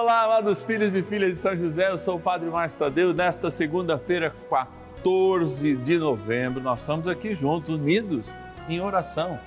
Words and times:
Olá, 0.00 0.22
amados 0.22 0.62
filhos 0.62 0.94
e 0.94 1.02
filhas 1.02 1.32
de 1.32 1.36
São 1.38 1.56
José, 1.56 1.90
eu 1.90 1.98
sou 1.98 2.18
o 2.18 2.20
Padre 2.20 2.48
Márcio 2.48 2.78
Tadeu. 2.78 3.12
Nesta 3.12 3.50
segunda-feira, 3.50 4.32
14 4.48 5.74
de 5.74 5.98
novembro, 5.98 6.62
nós 6.62 6.82
estamos 6.82 7.08
aqui 7.08 7.34
juntos, 7.34 7.68
unidos 7.68 8.32
em 8.68 8.80
oração, 8.80 9.40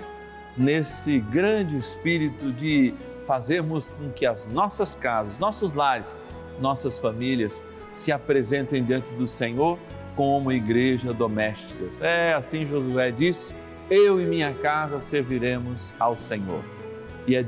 nesse 0.58 1.20
grande 1.20 1.78
espírito 1.78 2.52
de 2.52 2.94
fazermos 3.26 3.88
com 3.88 4.12
que 4.12 4.26
as 4.26 4.46
nossas 4.46 4.94
casas, 4.94 5.38
nossos 5.38 5.72
lares, 5.72 6.14
nossas 6.60 7.00
famílias 7.00 7.64
se 7.90 8.12
apresentem 8.12 8.84
diante 8.84 9.08
do 9.14 9.26
Senhor 9.26 9.80
como 10.18 10.52
igreja 10.52 11.14
domésticas. 11.14 12.02
É 12.02 12.34
assim 12.34 12.68
Josué 12.68 13.10
disse: 13.10 13.56
Eu 13.90 14.20
e 14.20 14.26
minha 14.26 14.54
casa 14.56 15.00
serviremos 15.00 15.94
ao 15.98 16.18
Senhor. 16.18 16.62
E 17.26 17.38
é 17.38 17.42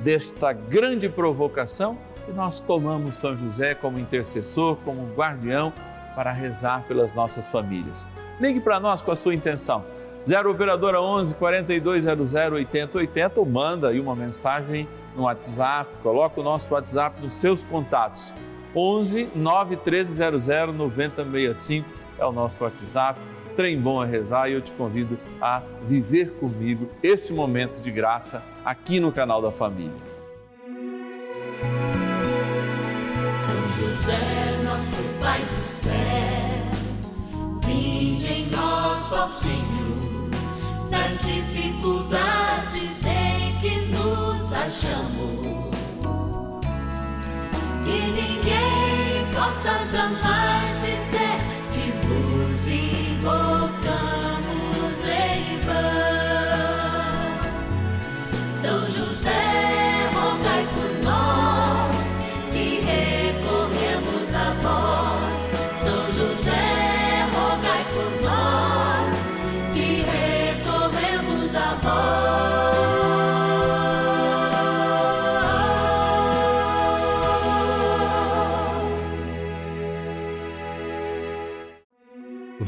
desta 0.00 0.52
grande 0.52 1.08
provocação 1.08 1.98
que 2.24 2.32
nós 2.32 2.60
tomamos 2.60 3.16
São 3.16 3.36
José 3.36 3.74
como 3.74 3.98
intercessor, 3.98 4.76
como 4.84 5.12
guardião 5.14 5.72
para 6.14 6.32
rezar 6.32 6.84
pelas 6.86 7.12
nossas 7.12 7.48
famílias. 7.48 8.08
Ligue 8.40 8.60
para 8.60 8.78
nós 8.78 9.02
com 9.02 9.10
a 9.10 9.16
sua 9.16 9.34
intenção. 9.34 9.84
0 10.28 10.50
operadora 10.50 11.00
11 11.00 11.34
4200 11.34 12.34
8080 12.34 13.40
ou 13.40 13.46
manda 13.46 13.88
aí 13.88 13.98
uma 13.98 14.14
mensagem 14.14 14.86
no 15.16 15.22
WhatsApp, 15.22 15.90
coloca 16.02 16.40
o 16.40 16.44
nosso 16.44 16.72
WhatsApp 16.74 17.20
nos 17.22 17.34
seus 17.34 17.64
contatos. 17.64 18.34
11 18.74 19.30
91300 19.34 20.46
9065 20.76 21.88
é 22.18 22.26
o 22.26 22.32
nosso 22.32 22.62
WhatsApp. 22.62 23.18
Trem 23.56 23.80
bom 23.80 24.00
a 24.00 24.04
rezar 24.04 24.48
e 24.48 24.52
eu 24.52 24.60
te 24.60 24.70
convido 24.72 25.18
a 25.40 25.62
viver 25.84 26.32
comigo 26.34 26.88
esse 27.02 27.32
momento 27.32 27.80
de 27.80 27.90
graça 27.90 28.42
aqui 28.68 29.00
no 29.00 29.10
canal 29.10 29.40
da 29.40 29.50
família. 29.50 29.96
São 33.38 33.68
José, 33.78 34.60
nosso 34.62 35.02
Pai 35.22 35.40
do 35.40 35.66
céu, 35.66 35.92
vinde 37.64 38.26
em 38.26 38.50
nós, 38.50 39.10
ó 39.10 39.26
Senhor, 39.28 40.28
nas 40.90 41.22
dificuldades 41.22 43.04
em 43.06 43.58
que 43.62 43.86
nos 43.86 44.52
achamos. 44.52 45.48
Que 47.84 48.00
ninguém 48.12 49.32
possa 49.34 49.82
jamais 49.86 50.80
dizer 50.82 51.47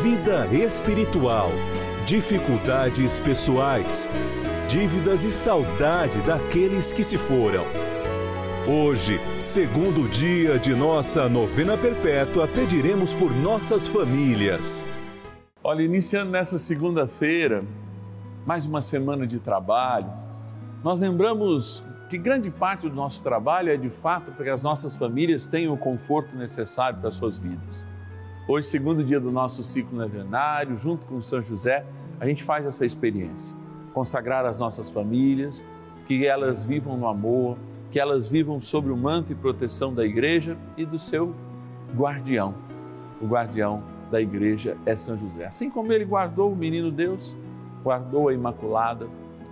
vida 0.00 0.46
espiritual, 0.46 1.50
dificuldades 2.06 3.20
pessoais, 3.20 4.08
dívidas 4.66 5.24
e 5.24 5.30
saudade 5.30 6.20
daqueles 6.22 6.92
que 6.92 7.04
se 7.04 7.18
foram. 7.18 7.64
Hoje, 8.66 9.20
segundo 9.38 10.08
dia 10.08 10.58
de 10.58 10.74
nossa 10.74 11.28
novena 11.28 11.76
perpétua, 11.76 12.48
pediremos 12.48 13.12
por 13.12 13.34
nossas 13.34 13.86
famílias. 13.86 14.86
Olha, 15.62 15.82
iniciando 15.82 16.30
nessa 16.30 16.58
segunda-feira, 16.58 17.62
mais 18.46 18.64
uma 18.66 18.80
semana 18.80 19.26
de 19.26 19.38
trabalho, 19.38 20.10
nós 20.82 21.00
lembramos 21.00 21.84
que 22.08 22.16
grande 22.16 22.50
parte 22.50 22.88
do 22.88 22.94
nosso 22.94 23.22
trabalho 23.22 23.70
é 23.70 23.76
de 23.76 23.90
fato 23.90 24.32
para 24.32 24.44
que 24.44 24.50
as 24.50 24.64
nossas 24.64 24.96
famílias 24.96 25.46
tenham 25.46 25.74
o 25.74 25.78
conforto 25.78 26.34
necessário 26.34 26.98
para 26.98 27.08
as 27.08 27.14
suas 27.14 27.38
vidas. 27.38 27.86
Hoje, 28.48 28.66
segundo 28.66 29.04
dia 29.04 29.20
do 29.20 29.30
nosso 29.30 29.62
ciclo 29.62 29.96
novenário, 29.96 30.76
junto 30.76 31.06
com 31.06 31.22
São 31.22 31.40
José, 31.40 31.86
a 32.18 32.26
gente 32.26 32.42
faz 32.42 32.66
essa 32.66 32.84
experiência. 32.84 33.56
Consagrar 33.94 34.44
as 34.44 34.58
nossas 34.58 34.90
famílias, 34.90 35.64
que 36.08 36.26
elas 36.26 36.64
vivam 36.64 36.96
no 36.96 37.06
amor, 37.06 37.56
que 37.92 38.00
elas 38.00 38.28
vivam 38.28 38.60
sob 38.60 38.90
o 38.90 38.96
manto 38.96 39.30
e 39.30 39.36
proteção 39.36 39.94
da 39.94 40.04
igreja 40.04 40.58
e 40.76 40.84
do 40.84 40.98
seu 40.98 41.32
guardião. 41.94 42.52
O 43.20 43.26
guardião 43.26 43.80
da 44.10 44.20
igreja 44.20 44.76
é 44.84 44.96
São 44.96 45.16
José. 45.16 45.46
Assim 45.46 45.70
como 45.70 45.92
ele 45.92 46.04
guardou 46.04 46.52
o 46.52 46.56
menino 46.56 46.90
Deus, 46.90 47.36
guardou 47.84 48.28
a 48.28 48.34
Imaculada, 48.34 49.06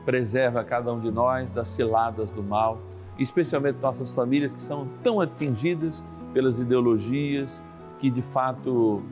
preserva 0.05 0.65
cada 0.65 0.93
um 0.93 0.99
de 0.99 1.13
nós 1.13 1.53
das 1.53 1.69
ciladas 1.69 2.33
do 2.33 2.43
mal, 2.43 2.77
especialmente 3.17 3.79
nossas 3.81 4.11
famílias 4.11 4.53
que 4.53 4.63
são 4.63 4.89
tão 5.01 5.21
atingidas 5.21 6.05
pelas 6.35 6.59
ideologias 6.59 7.63
que 8.01 8.11
de 8.11 8.23
fato 8.23 9.03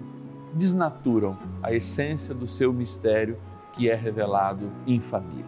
desnaturam 0.55 1.37
a 1.63 1.73
essência 1.73 2.35
do 2.35 2.47
seu 2.47 2.73
mistério 2.73 3.39
que 3.73 3.89
é 3.89 3.95
revelado 3.95 4.71
em 4.87 4.99
família. 4.99 5.47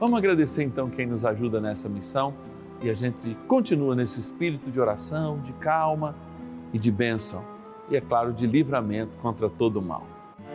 Vamos 0.00 0.18
agradecer 0.18 0.62
então 0.62 0.88
quem 0.88 1.06
nos 1.06 1.24
ajuda 1.24 1.60
nessa 1.60 1.88
missão 1.88 2.34
e 2.82 2.88
a 2.88 2.94
gente 2.94 3.36
continua 3.46 3.94
nesse 3.94 4.18
espírito 4.18 4.70
de 4.70 4.80
oração, 4.80 5.38
de 5.40 5.52
calma 5.52 6.14
e 6.72 6.78
de 6.78 6.90
bênção 6.90 7.44
e, 7.90 7.96
é 7.96 8.00
claro, 8.00 8.32
de 8.32 8.46
livramento 8.46 9.18
contra 9.18 9.48
todo 9.48 9.78
o 9.78 9.82
mal. 9.82 10.06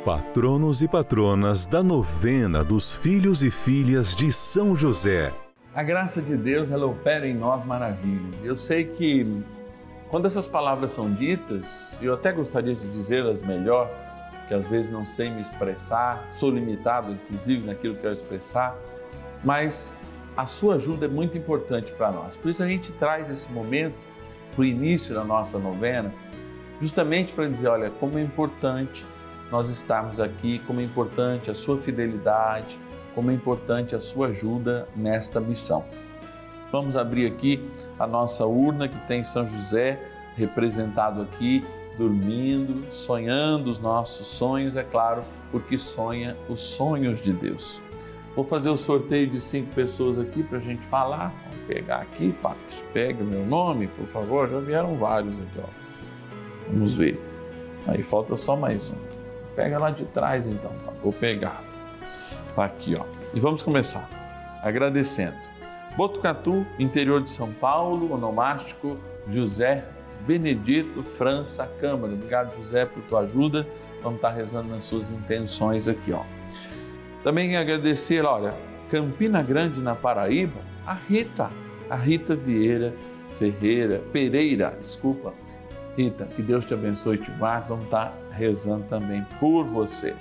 Patronos 0.04 0.82
e 0.82 0.88
patronas 0.88 1.66
da 1.66 1.84
novena 1.84 2.64
dos 2.64 2.94
filhos 2.94 3.44
e 3.44 3.52
filhas 3.52 4.16
de 4.16 4.32
São 4.32 4.76
José. 4.76 5.32
A 5.74 5.84
graça 5.84 6.22
de 6.22 6.38
Deus, 6.38 6.72
ela 6.72 6.86
opera 6.86 7.28
em 7.28 7.34
nós 7.34 7.66
maravilhas. 7.66 8.44
Eu 8.44 8.56
sei 8.56 8.86
que 8.86 9.44
quando 10.16 10.28
essas 10.28 10.48
palavras 10.48 10.94
são 10.94 11.14
ditas, 11.14 12.00
eu 12.02 12.14
até 12.14 12.32
gostaria 12.32 12.74
de 12.74 12.88
dizê-las 12.88 13.42
melhor, 13.42 13.92
que 14.48 14.54
às 14.54 14.66
vezes 14.66 14.90
não 14.90 15.06
sei 15.06 15.30
me 15.30 15.42
expressar, 15.42 16.26
sou 16.32 16.50
limitado 16.52 17.12
inclusive 17.12 17.68
naquilo 17.68 17.96
que 17.96 18.06
eu 18.06 18.14
expressar, 18.14 18.78
mas 19.44 19.94
a 20.38 20.46
sua 20.46 20.76
ajuda 20.76 21.08
é 21.08 21.10
muito 21.10 21.38
importante 21.38 21.92
para 21.92 22.14
nós. 22.14 22.38
Por 22.38 22.50
isso 22.50 22.64
a 22.64 22.66
gente 22.66 22.94
traz 22.94 23.30
esse 23.30 23.52
momento 23.52 24.06
para 24.54 24.62
o 24.62 24.64
início 24.64 25.14
da 25.14 25.26
nossa 25.26 25.60
novena, 25.60 26.14
justamente 26.80 27.34
para 27.34 27.50
dizer, 27.50 27.68
olha, 27.68 27.90
como 27.90 28.18
é 28.18 28.22
importante 28.22 29.06
nós 29.52 29.70
estarmos 29.70 30.22
aqui, 30.22 30.60
como 30.60 30.80
é 30.80 30.84
importante 30.86 31.52
a 31.52 31.54
sua 31.54 31.78
fidelidade, 31.78 32.80
como 33.14 33.32
é 33.32 33.34
importante 33.34 33.94
a 33.94 34.00
sua 34.00 34.28
ajuda 34.28 34.88
nesta 34.96 35.42
missão. 35.42 35.84
Vamos 36.72 36.98
abrir 36.98 37.28
aqui 37.28 37.70
a 37.98 38.06
nossa 38.06 38.46
urna 38.46 38.88
que 38.88 39.00
tem 39.08 39.24
São 39.24 39.48
José 39.48 40.00
representado 40.36 41.22
aqui, 41.22 41.64
dormindo, 41.98 42.92
sonhando 42.92 43.70
os 43.70 43.80
nossos 43.80 44.28
sonhos, 44.28 44.76
é 44.76 44.84
claro, 44.84 45.24
porque 45.52 45.78
sonha 45.78 46.36
os 46.50 46.62
sonhos 46.62 47.22
de 47.22 47.32
Deus. 47.32 47.82
Vou 48.36 48.44
fazer 48.44 48.70
o 48.70 48.76
sorteio 48.76 49.30
de 49.30 49.40
cinco 49.40 49.74
pessoas 49.74 50.20
aqui 50.20 50.44
para 50.44 50.58
a 50.58 50.62
gente 50.62 50.86
falar. 50.86 51.34
Vamos 51.50 51.68
pegar 51.68 52.02
aqui, 52.02 52.34
Pátria. 52.34 52.84
Pega 52.94 53.24
o 53.24 53.26
meu 53.26 53.46
nome, 53.46 53.88
por 53.88 54.06
favor. 54.06 54.50
Já 54.50 54.60
vieram 54.60 54.98
vários 54.98 55.40
aqui, 55.40 55.60
ó. 55.60 55.70
Vamos 56.68 56.96
ver. 56.96 57.18
Aí 57.88 58.04
falta 58.04 58.36
só 58.36 58.58
mais 58.58 58.90
um. 58.90 58.96
Pega 59.56 59.80
lá 59.80 59.90
de 59.90 60.04
trás 60.06 60.48
então. 60.48 60.72
Tá? 60.86 60.92
Vou 61.02 61.14
pegar. 61.14 61.64
Tá 62.54 62.66
aqui, 62.66 62.96
ó. 63.00 63.06
E 63.34 63.40
vamos 63.40 63.64
começar. 63.64 64.10
Agradecendo. 64.62 65.38
Botucatu, 65.96 66.66
interior 66.78 67.22
de 67.22 67.30
São 67.30 67.52
Paulo, 67.54 68.14
onomástico 68.14 68.98
José 69.30 69.86
Benedito 70.28 71.04
França 71.04 71.70
Câmara. 71.80 72.14
Obrigado, 72.14 72.56
José, 72.58 72.86
por 72.86 73.04
tua 73.04 73.22
ajuda. 73.22 73.68
Vamos 74.02 74.18
estar 74.18 74.32
rezando 74.32 74.70
nas 74.70 74.84
suas 74.84 75.10
intenções 75.10 75.88
aqui, 75.88 76.12
ó. 76.12 76.24
Também 77.24 77.56
agradecer, 77.56 78.24
olha, 78.24 78.54
Campina 78.90 79.42
Grande, 79.42 79.82
na 79.82 79.96
Paraíba, 79.96 80.60
a 80.86 80.94
Rita, 80.94 81.52
a 81.90 81.96
Rita 81.96 82.36
Vieira 82.36 82.94
Ferreira, 83.38 84.02
Pereira, 84.12 84.78
desculpa. 84.82 85.34
Rita, 85.98 86.26
que 86.26 86.42
Deus 86.42 86.66
te 86.66 86.74
abençoe 86.74 87.16
e 87.16 87.20
te 87.20 87.32
guarde. 87.32 87.70
Vamos 87.70 87.86
estar 87.86 88.14
rezando 88.32 88.86
também 88.86 89.26
por 89.40 89.66
você. 89.66 90.16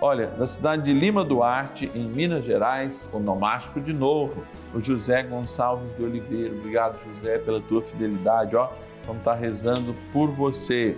Olha, 0.00 0.32
na 0.38 0.46
cidade 0.46 0.84
de 0.84 0.92
Lima 0.92 1.24
Duarte, 1.24 1.90
em 1.92 2.04
Minas 2.04 2.44
Gerais, 2.44 3.10
o 3.12 3.18
nomástico 3.18 3.80
de 3.80 3.92
novo, 3.92 4.44
o 4.72 4.78
José 4.78 5.24
Gonçalves 5.24 5.88
de 5.96 6.04
Oliveira. 6.04 6.54
Obrigado, 6.54 7.02
José, 7.02 7.36
pela 7.38 7.60
tua 7.60 7.82
fidelidade. 7.82 8.54
Ó, 8.54 8.68
vamos 9.04 9.22
estar 9.22 9.34
rezando 9.34 9.96
por 10.12 10.30
você. 10.30 10.96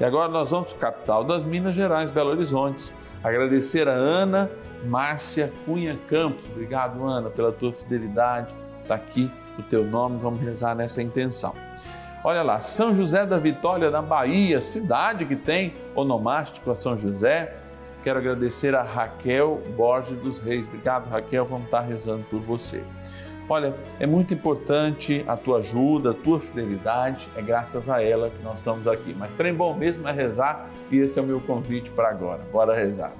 E 0.00 0.04
agora 0.04 0.32
nós 0.32 0.52
vamos 0.52 0.72
para 0.72 0.90
capital 0.90 1.22
das 1.22 1.44
Minas 1.44 1.74
Gerais, 1.74 2.08
Belo 2.08 2.30
Horizonte. 2.30 2.94
Agradecer 3.22 3.86
a 3.86 3.92
Ana 3.92 4.50
Márcia 4.86 5.52
Cunha 5.66 5.98
Campos. 6.08 6.42
Obrigado, 6.50 7.04
Ana, 7.04 7.28
pela 7.28 7.52
tua 7.52 7.74
fidelidade. 7.74 8.54
Está 8.80 8.94
aqui 8.94 9.30
o 9.58 9.62
teu 9.62 9.84
nome, 9.84 10.18
vamos 10.18 10.40
rezar 10.40 10.74
nessa 10.74 11.02
intenção. 11.02 11.54
Olha 12.24 12.42
lá, 12.42 12.62
São 12.62 12.94
José 12.94 13.26
da 13.26 13.38
Vitória, 13.38 13.90
na 13.90 14.00
Bahia, 14.00 14.62
cidade 14.62 15.26
que 15.26 15.36
tem 15.36 15.74
onomástico 15.94 16.70
a 16.70 16.74
São 16.74 16.96
José. 16.96 17.54
Quero 18.02 18.18
agradecer 18.18 18.74
a 18.74 18.82
Raquel 18.82 19.62
Borges 19.76 20.18
dos 20.18 20.38
Reis. 20.38 20.66
Obrigado, 20.66 21.08
Raquel. 21.08 21.44
Vamos 21.44 21.66
estar 21.66 21.80
rezando 21.80 22.24
por 22.30 22.40
você. 22.40 22.82
Olha, 23.48 23.74
é 23.98 24.06
muito 24.06 24.32
importante 24.32 25.24
a 25.26 25.36
tua 25.36 25.58
ajuda, 25.58 26.12
a 26.12 26.14
tua 26.14 26.38
fidelidade. 26.38 27.28
É 27.36 27.42
graças 27.42 27.90
a 27.90 28.02
ela 28.02 28.30
que 28.30 28.42
nós 28.42 28.60
estamos 28.60 28.86
aqui. 28.86 29.14
Mas 29.18 29.32
trem 29.32 29.52
bom 29.52 29.74
mesmo 29.74 30.06
é 30.08 30.12
rezar 30.12 30.70
e 30.90 30.98
esse 30.98 31.18
é 31.18 31.22
o 31.22 31.26
meu 31.26 31.40
convite 31.40 31.90
para 31.90 32.08
agora. 32.08 32.40
Bora 32.52 32.74
rezar. 32.76 33.12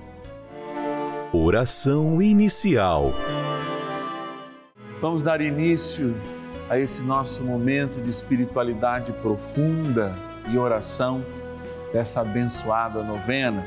Oração 1.32 2.22
inicial. 2.22 3.12
Vamos 5.00 5.22
dar 5.22 5.40
início 5.40 6.14
a 6.68 6.78
esse 6.78 7.02
nosso 7.02 7.42
momento 7.42 8.00
de 8.00 8.08
espiritualidade 8.08 9.12
profunda 9.14 10.14
e 10.48 10.56
oração 10.56 11.24
dessa 11.92 12.20
abençoada 12.20 13.02
novena, 13.02 13.66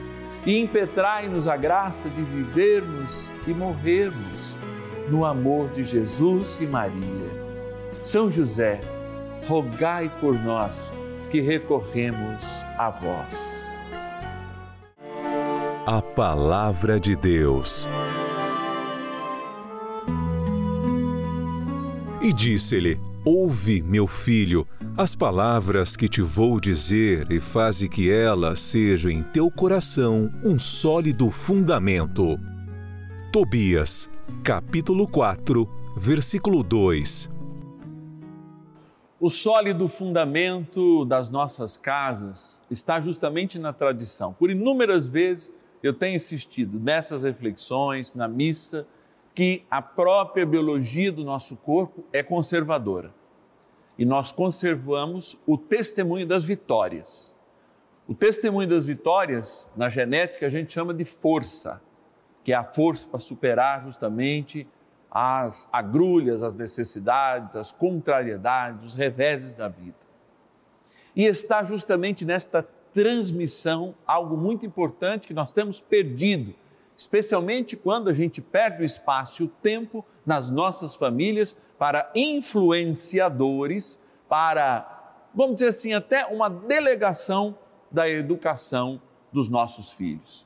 e 0.45 0.59
impetrai-nos 0.59 1.47
a 1.47 1.55
graça 1.55 2.09
de 2.09 2.21
vivermos 2.21 3.31
e 3.45 3.53
morrermos 3.53 4.55
no 5.09 5.25
amor 5.25 5.69
de 5.69 5.83
Jesus 5.83 6.59
e 6.59 6.65
Maria. 6.65 7.31
São 8.03 8.31
José, 8.31 8.81
rogai 9.47 10.11
por 10.19 10.33
nós 10.33 10.91
que 11.29 11.41
recorremos 11.41 12.63
a 12.77 12.89
vós. 12.89 13.69
A 15.85 16.01
Palavra 16.01 16.99
de 16.99 17.15
Deus. 17.15 17.87
E 22.21 22.31
disse-lhe: 22.31 22.99
Ouve, 23.25 23.81
meu 23.81 24.07
filho, 24.07 24.67
as 25.01 25.15
palavras 25.15 25.97
que 25.97 26.07
te 26.07 26.21
vou 26.21 26.59
dizer 26.59 27.31
e 27.31 27.39
faze 27.39 27.89
que 27.89 28.11
elas 28.11 28.59
sejam 28.59 29.09
em 29.09 29.23
teu 29.23 29.49
coração 29.49 30.31
um 30.43 30.59
sólido 30.59 31.31
fundamento. 31.31 32.37
Tobias, 33.33 34.07
capítulo 34.43 35.07
4, 35.07 35.67
versículo 35.97 36.61
2. 36.61 37.31
O 39.19 39.27
sólido 39.27 39.87
fundamento 39.87 41.03
das 41.05 41.31
nossas 41.31 41.77
casas 41.77 42.61
está 42.69 43.01
justamente 43.01 43.57
na 43.57 43.73
tradição. 43.73 44.33
Por 44.33 44.51
inúmeras 44.51 45.07
vezes 45.07 45.51
eu 45.81 45.95
tenho 45.95 46.15
insistido 46.15 46.79
nessas 46.79 47.23
reflexões, 47.23 48.13
na 48.13 48.27
missa, 48.27 48.85
que 49.33 49.63
a 49.71 49.81
própria 49.81 50.45
biologia 50.45 51.11
do 51.11 51.23
nosso 51.23 51.55
corpo 51.55 52.05
é 52.13 52.21
conservadora. 52.21 53.19
E 53.97 54.05
nós 54.05 54.31
conservamos 54.31 55.39
o 55.45 55.57
testemunho 55.57 56.25
das 56.25 56.43
vitórias. 56.43 57.35
O 58.07 58.15
testemunho 58.15 58.67
das 58.67 58.83
vitórias, 58.83 59.69
na 59.75 59.89
genética, 59.89 60.45
a 60.45 60.49
gente 60.49 60.73
chama 60.73 60.93
de 60.93 61.05
força, 61.05 61.81
que 62.43 62.51
é 62.51 62.55
a 62.55 62.63
força 62.63 63.07
para 63.07 63.19
superar 63.19 63.83
justamente 63.83 64.67
as 65.09 65.69
agrulhas, 65.71 66.41
as 66.41 66.53
necessidades, 66.53 67.55
as 67.55 67.71
contrariedades, 67.71 68.85
os 68.87 68.95
reveses 68.95 69.53
da 69.53 69.67
vida. 69.67 69.95
E 71.15 71.25
está 71.25 71.63
justamente 71.63 72.23
nesta 72.23 72.63
transmissão 72.93 73.93
algo 74.05 74.37
muito 74.37 74.65
importante 74.65 75.27
que 75.27 75.33
nós 75.33 75.51
temos 75.51 75.81
perdido 75.81 76.55
especialmente 77.01 77.75
quando 77.75 78.09
a 78.09 78.13
gente 78.13 78.41
perde 78.41 78.83
o 78.83 78.85
espaço 78.85 79.41
e 79.41 79.45
o 79.47 79.49
tempo 79.49 80.05
nas 80.23 80.51
nossas 80.51 80.95
famílias 80.95 81.57
para 81.79 82.11
influenciadores, 82.13 83.99
para, 84.29 85.15
vamos 85.33 85.55
dizer 85.55 85.69
assim, 85.69 85.93
até 85.93 86.27
uma 86.27 86.47
delegação 86.47 87.57
da 87.89 88.07
educação 88.07 89.01
dos 89.33 89.49
nossos 89.49 89.91
filhos. 89.91 90.45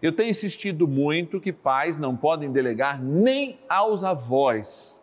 Eu 0.00 0.12
tenho 0.12 0.30
insistido 0.30 0.86
muito 0.86 1.40
que 1.40 1.52
pais 1.52 1.96
não 1.96 2.16
podem 2.16 2.52
delegar 2.52 3.02
nem 3.02 3.58
aos 3.68 4.04
avós 4.04 5.02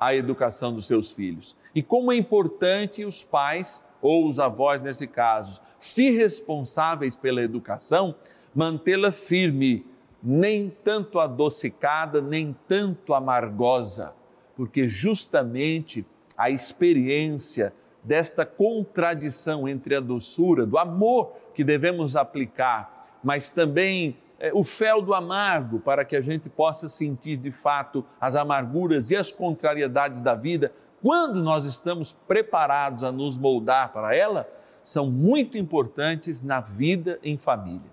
a 0.00 0.12
educação 0.12 0.74
dos 0.74 0.86
seus 0.86 1.12
filhos. 1.12 1.56
E 1.72 1.84
como 1.84 2.10
é 2.10 2.16
importante 2.16 3.04
os 3.04 3.22
pais, 3.22 3.84
ou 4.00 4.26
os 4.26 4.40
avós 4.40 4.82
nesse 4.82 5.06
caso, 5.06 5.60
se 5.78 6.10
responsáveis 6.10 7.16
pela 7.16 7.40
educação, 7.40 8.16
mantê-la 8.52 9.12
firme, 9.12 9.86
nem 10.22 10.70
tanto 10.70 11.18
adocicada, 11.18 12.20
nem 12.20 12.56
tanto 12.68 13.14
amargosa, 13.14 14.14
porque 14.56 14.88
justamente 14.88 16.06
a 16.36 16.50
experiência 16.50 17.72
desta 18.02 18.44
contradição 18.46 19.68
entre 19.68 19.94
a 19.94 20.00
doçura, 20.00 20.66
do 20.66 20.78
amor 20.78 21.32
que 21.54 21.64
devemos 21.64 22.16
aplicar, 22.16 23.18
mas 23.22 23.50
também 23.50 24.16
é, 24.38 24.50
o 24.52 24.64
fel 24.64 25.02
do 25.02 25.14
amargo 25.14 25.78
para 25.80 26.04
que 26.04 26.16
a 26.16 26.20
gente 26.20 26.48
possa 26.48 26.88
sentir 26.88 27.36
de 27.36 27.50
fato 27.50 28.04
as 28.20 28.34
amarguras 28.34 29.10
e 29.10 29.16
as 29.16 29.30
contrariedades 29.30 30.20
da 30.20 30.34
vida 30.34 30.72
quando 31.02 31.42
nós 31.42 31.64
estamos 31.64 32.12
preparados 32.12 33.02
a 33.02 33.10
nos 33.10 33.36
moldar 33.36 33.92
para 33.92 34.16
ela, 34.16 34.48
são 34.84 35.10
muito 35.10 35.58
importantes 35.58 36.44
na 36.44 36.60
vida 36.60 37.18
em 37.24 37.36
família. 37.36 37.90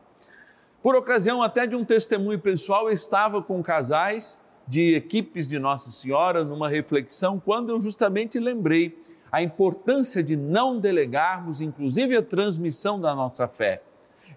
Por 0.81 0.95
ocasião 0.95 1.43
até 1.43 1.67
de 1.67 1.75
um 1.75 1.83
testemunho 1.83 2.39
pessoal, 2.39 2.87
eu 2.87 2.93
estava 2.93 3.43
com 3.43 3.61
casais 3.61 4.39
de 4.65 4.95
equipes 4.95 5.45
de 5.45 5.59
Nossa 5.59 5.91
Senhora 5.91 6.45
numa 6.45 6.69
reflexão 6.69 7.37
quando 7.37 7.69
eu 7.69 7.81
justamente 7.81 8.39
lembrei 8.39 8.97
a 9.29 9.41
importância 9.41 10.23
de 10.23 10.37
não 10.37 10.79
delegarmos, 10.79 11.59
inclusive, 11.59 12.15
a 12.15 12.21
transmissão 12.21 12.99
da 12.99 13.13
nossa 13.13 13.45
fé. 13.45 13.81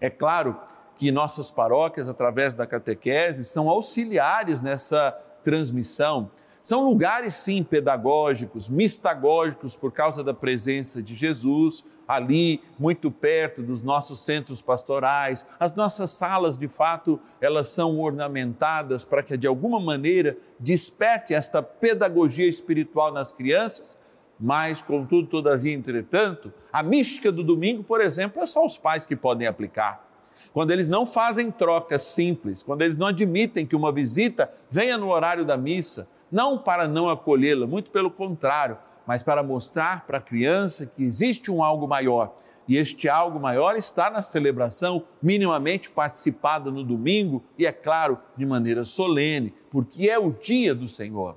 É 0.00 0.10
claro 0.10 0.56
que 0.98 1.12
nossas 1.12 1.48
paróquias, 1.48 2.08
através 2.08 2.54
da 2.54 2.66
catequese, 2.66 3.44
são 3.44 3.68
auxiliares 3.68 4.60
nessa 4.60 5.12
transmissão. 5.44 6.28
São 6.60 6.84
lugares, 6.84 7.36
sim, 7.36 7.62
pedagógicos, 7.62 8.68
mistagógicos, 8.68 9.76
por 9.76 9.92
causa 9.92 10.24
da 10.24 10.34
presença 10.34 11.00
de 11.00 11.14
Jesus 11.14 11.84
ali, 12.14 12.60
muito 12.78 13.10
perto 13.10 13.62
dos 13.62 13.82
nossos 13.82 14.20
centros 14.20 14.60
pastorais. 14.62 15.46
As 15.58 15.74
nossas 15.74 16.10
salas, 16.10 16.58
de 16.58 16.68
fato, 16.68 17.20
elas 17.40 17.68
são 17.68 17.98
ornamentadas 17.98 19.04
para 19.04 19.22
que, 19.22 19.36
de 19.36 19.46
alguma 19.46 19.80
maneira, 19.80 20.36
desperte 20.58 21.34
esta 21.34 21.62
pedagogia 21.62 22.48
espiritual 22.48 23.12
nas 23.12 23.32
crianças 23.32 23.98
mas, 24.44 24.82
contudo, 24.82 25.28
todavia, 25.28 25.72
entretanto, 25.72 26.52
a 26.72 26.82
mística 26.82 27.30
do 27.30 27.44
domingo, 27.44 27.84
por 27.84 28.00
exemplo, 28.00 28.42
é 28.42 28.46
só 28.46 28.66
os 28.66 28.76
pais 28.76 29.06
que 29.06 29.14
podem 29.14 29.46
aplicar. 29.46 30.04
Quando 30.52 30.72
eles 30.72 30.88
não 30.88 31.06
fazem 31.06 31.48
trocas 31.48 32.02
simples, 32.02 32.60
quando 32.60 32.82
eles 32.82 32.96
não 32.96 33.06
admitem 33.06 33.64
que 33.64 33.76
uma 33.76 33.92
visita 33.92 34.52
venha 34.68 34.98
no 34.98 35.10
horário 35.10 35.44
da 35.44 35.56
missa, 35.56 36.08
não 36.30 36.58
para 36.58 36.88
não 36.88 37.08
acolhê-la, 37.08 37.68
muito 37.68 37.90
pelo 37.90 38.10
contrário, 38.10 38.76
mas 39.06 39.22
para 39.22 39.42
mostrar 39.42 40.06
para 40.06 40.18
a 40.18 40.22
criança 40.22 40.86
que 40.86 41.02
existe 41.02 41.50
um 41.50 41.62
algo 41.62 41.86
maior. 41.86 42.34
E 42.68 42.76
este 42.76 43.08
algo 43.08 43.40
maior 43.40 43.76
está 43.76 44.08
na 44.08 44.22
celebração 44.22 45.04
minimamente 45.20 45.90
participada 45.90 46.70
no 46.70 46.84
domingo 46.84 47.42
e, 47.58 47.66
é 47.66 47.72
claro, 47.72 48.18
de 48.36 48.46
maneira 48.46 48.84
solene, 48.84 49.52
porque 49.70 50.08
é 50.08 50.18
o 50.18 50.30
dia 50.30 50.74
do 50.74 50.86
Senhor. 50.86 51.36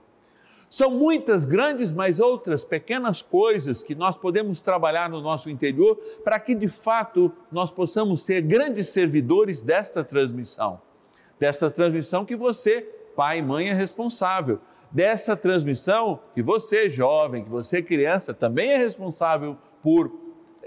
São 0.70 0.92
muitas 0.92 1.46
grandes, 1.46 1.92
mas 1.92 2.20
outras 2.20 2.66
pequenas 2.66 3.22
coisas 3.22 3.82
que 3.82 3.96
nós 3.96 4.18
podemos 4.18 4.62
trabalhar 4.62 5.10
no 5.10 5.22
nosso 5.22 5.50
interior 5.50 5.96
para 6.24 6.40
que 6.40 6.54
de 6.54 6.68
fato 6.68 7.32
nós 7.52 7.72
possamos 7.72 8.24
ser 8.24 8.42
grandes 8.42 8.90
servidores 8.90 9.62
desta 9.62 10.04
transmissão. 10.04 10.82
Desta 11.40 11.72
transmissão 11.72 12.26
que 12.26 12.36
você, 12.36 12.82
pai 13.16 13.40
e 13.40 13.42
mãe, 13.42 13.70
é 13.70 13.74
responsável. 13.74 14.60
Dessa 14.96 15.36
transmissão 15.36 16.22
que 16.34 16.42
você, 16.42 16.90
jovem, 16.90 17.44
que 17.44 17.50
você, 17.50 17.82
criança, 17.82 18.34
também 18.34 18.70
é 18.70 18.78
responsável 18.78 19.58
por 19.84 20.10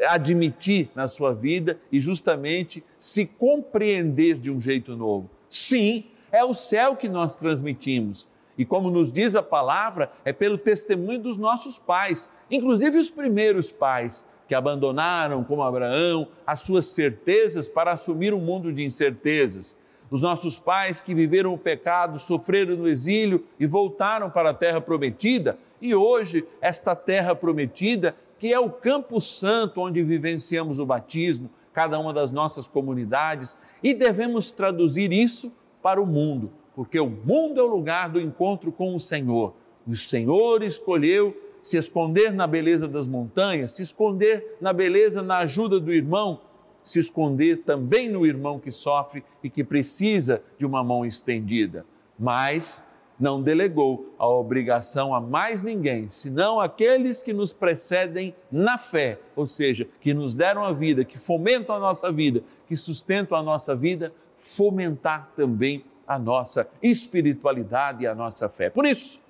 admitir 0.06 0.90
na 0.94 1.08
sua 1.08 1.32
vida 1.32 1.80
e 1.90 1.98
justamente 1.98 2.84
se 2.98 3.24
compreender 3.24 4.34
de 4.34 4.50
um 4.50 4.60
jeito 4.60 4.94
novo. 4.94 5.30
Sim, 5.48 6.04
é 6.30 6.44
o 6.44 6.52
céu 6.52 6.94
que 6.94 7.08
nós 7.08 7.34
transmitimos 7.34 8.28
e 8.58 8.66
como 8.66 8.90
nos 8.90 9.10
diz 9.10 9.34
a 9.34 9.42
palavra, 9.42 10.10
é 10.24 10.32
pelo 10.32 10.58
testemunho 10.58 11.20
dos 11.20 11.38
nossos 11.38 11.78
pais, 11.78 12.28
inclusive 12.50 12.98
os 12.98 13.08
primeiros 13.08 13.70
pais, 13.70 14.26
que 14.46 14.54
abandonaram, 14.54 15.44
como 15.44 15.62
Abraão, 15.62 16.28
as 16.46 16.60
suas 16.60 16.88
certezas 16.88 17.66
para 17.66 17.92
assumir 17.92 18.34
um 18.34 18.40
mundo 18.40 18.72
de 18.72 18.82
incertezas. 18.84 19.76
Os 20.10 20.22
nossos 20.22 20.58
pais 20.58 21.00
que 21.00 21.14
viveram 21.14 21.52
o 21.52 21.58
pecado, 21.58 22.18
sofreram 22.18 22.76
no 22.76 22.88
exílio 22.88 23.44
e 23.58 23.66
voltaram 23.66 24.30
para 24.30 24.50
a 24.50 24.54
terra 24.54 24.80
prometida, 24.80 25.58
e 25.80 25.94
hoje 25.94 26.44
esta 26.60 26.96
terra 26.96 27.34
prometida, 27.34 28.16
que 28.38 28.52
é 28.52 28.58
o 28.58 28.70
Campo 28.70 29.20
Santo 29.20 29.80
onde 29.80 30.02
vivenciamos 30.02 30.78
o 30.78 30.86
batismo, 30.86 31.50
cada 31.72 31.98
uma 31.98 32.12
das 32.12 32.30
nossas 32.30 32.66
comunidades, 32.66 33.56
e 33.82 33.94
devemos 33.94 34.50
traduzir 34.50 35.12
isso 35.12 35.52
para 35.82 36.00
o 36.00 36.06
mundo 36.06 36.50
porque 36.78 37.00
o 37.00 37.10
mundo 37.10 37.58
é 37.58 37.64
o 37.64 37.66
lugar 37.66 38.08
do 38.08 38.20
encontro 38.20 38.70
com 38.70 38.94
o 38.94 39.00
Senhor. 39.00 39.52
O 39.84 39.96
Senhor 39.96 40.62
escolheu 40.62 41.36
se 41.60 41.76
esconder 41.76 42.32
na 42.32 42.46
beleza 42.46 42.86
das 42.86 43.08
montanhas, 43.08 43.72
se 43.72 43.82
esconder 43.82 44.56
na 44.60 44.72
beleza, 44.72 45.20
na 45.20 45.38
ajuda 45.38 45.80
do 45.80 45.92
irmão, 45.92 46.40
se 46.88 46.98
esconder 46.98 47.58
também 47.58 48.08
no 48.08 48.24
irmão 48.24 48.58
que 48.58 48.70
sofre 48.70 49.22
e 49.42 49.50
que 49.50 49.62
precisa 49.62 50.42
de 50.58 50.64
uma 50.64 50.82
mão 50.82 51.04
estendida. 51.04 51.84
Mas 52.18 52.82
não 53.20 53.42
delegou 53.42 54.14
a 54.18 54.26
obrigação 54.26 55.14
a 55.14 55.20
mais 55.20 55.60
ninguém, 55.60 56.08
senão 56.10 56.58
aqueles 56.58 57.20
que 57.20 57.32
nos 57.32 57.52
precedem 57.52 58.34
na 58.50 58.78
fé, 58.78 59.18
ou 59.36 59.46
seja, 59.46 59.86
que 60.00 60.14
nos 60.14 60.34
deram 60.34 60.64
a 60.64 60.72
vida, 60.72 61.04
que 61.04 61.18
fomentam 61.18 61.76
a 61.76 61.78
nossa 61.78 62.10
vida, 62.10 62.42
que 62.66 62.76
sustentam 62.76 63.36
a 63.36 63.42
nossa 63.42 63.76
vida, 63.76 64.12
fomentar 64.38 65.30
também 65.36 65.84
a 66.06 66.18
nossa 66.18 66.66
espiritualidade 66.82 68.04
e 68.04 68.06
a 68.06 68.14
nossa 68.14 68.48
fé. 68.48 68.70
Por 68.70 68.86
isso, 68.86 69.20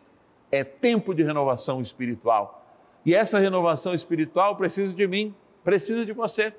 é 0.53 0.63
tempo 0.63 1.13
de 1.13 1.25
renovação 1.25 1.81
espiritual. 1.81 2.65
E 3.05 3.15
essa 3.15 3.41
renovação 3.41 3.95
espiritual 3.95 4.55
precisa 4.55 4.95
de 4.95 5.07
mim, 5.09 5.35
precisa 5.65 6.05
de 6.05 6.13
você, 6.13 6.53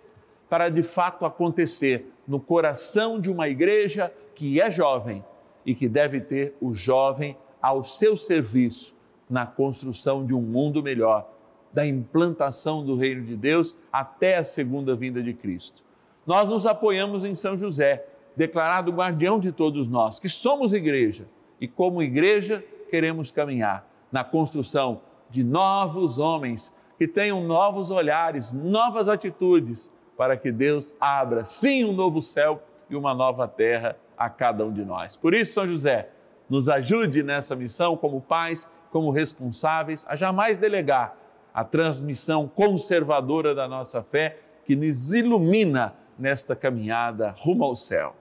para 0.49 0.69
de 0.69 0.83
fato 0.83 1.25
acontecer 1.25 2.11
no 2.27 2.39
coração 2.39 3.19
de 3.19 3.31
uma 3.31 3.47
igreja 3.47 4.11
que 4.33 4.59
é 4.59 4.71
jovem 4.71 5.23
e 5.65 5.75
que 5.75 5.87
deve 5.87 6.19
ter 6.21 6.55
o 6.59 6.73
jovem 6.73 7.37
ao 7.61 7.83
seu 7.83 8.15
serviço 8.15 8.95
na 9.29 9.45
construção 9.45 10.25
de 10.25 10.33
um 10.33 10.41
mundo 10.41 10.81
melhor, 10.81 11.29
da 11.71 11.85
implantação 11.85 12.83
do 12.83 12.95
reino 12.95 13.23
de 13.23 13.35
Deus 13.35 13.75
até 13.91 14.37
a 14.37 14.43
segunda 14.43 14.95
vinda 14.95 15.21
de 15.21 15.33
Cristo. 15.33 15.83
Nós 16.25 16.47
nos 16.47 16.65
apoiamos 16.65 17.23
em 17.23 17.35
São 17.35 17.55
José 17.55 18.05
declarado 18.35 18.91
guardião 18.91 19.39
de 19.39 19.51
todos 19.51 19.87
nós, 19.87 20.19
que 20.19 20.29
somos 20.29 20.73
igreja 20.73 21.27
e, 21.59 21.67
como 21.67 22.01
igreja, 22.01 22.63
queremos 22.89 23.31
caminhar 23.31 23.87
na 24.11 24.23
construção 24.23 25.01
de 25.29 25.43
novos 25.43 26.17
homens 26.17 26.75
que 26.97 27.07
tenham 27.07 27.43
novos 27.43 27.91
olhares, 27.91 28.51
novas 28.51 29.07
atitudes, 29.07 29.91
para 30.19 30.35
que 30.35 30.51
Deus 30.51 30.93
abra, 30.99 31.45
sim, 31.45 31.85
um 31.85 31.93
novo 31.93 32.21
céu 32.21 32.61
e 32.89 32.95
uma 32.97 33.13
nova 33.13 33.47
terra 33.47 33.95
a 34.17 34.29
cada 34.29 34.65
um 34.65 34.73
de 34.73 34.83
nós. 34.83 35.15
Por 35.15 35.33
isso, 35.33 35.53
São 35.53 35.65
José, 35.65 36.09
nos 36.49 36.67
ajude 36.67 37.23
nessa 37.23 37.55
missão 37.55 37.95
como 37.95 38.19
pais, 38.19 38.69
como 38.91 39.11
responsáveis, 39.11 40.05
a 40.09 40.17
jamais 40.17 40.57
delegar 40.57 41.15
a 41.53 41.63
transmissão 41.63 42.49
conservadora 42.49 43.55
da 43.55 43.65
nossa 43.65 44.03
fé 44.03 44.39
que 44.65 44.75
nos 44.75 45.13
ilumina 45.13 45.93
nesta 46.17 46.53
caminhada 46.53 47.33
rumo 47.37 47.63
ao 47.63 47.73
céu. 47.73 48.13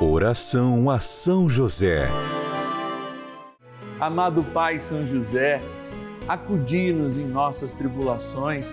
Oração 0.00 0.88
a 0.88 1.00
São 1.00 1.50
José. 1.50 2.06
Amado 3.98 4.44
Pai 4.44 4.78
São 4.78 5.04
José, 5.04 5.60
acudi-nos 6.28 7.16
em 7.16 7.26
nossas 7.26 7.74
tribulações 7.74 8.72